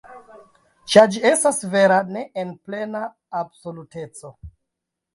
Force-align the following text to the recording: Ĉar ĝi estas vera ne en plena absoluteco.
Ĉar 0.93 1.11
ĝi 1.15 1.21
estas 1.33 1.61
vera 1.75 2.01
ne 2.17 2.25
en 2.47 2.57
plena 2.65 3.05
absoluteco. 3.45 4.37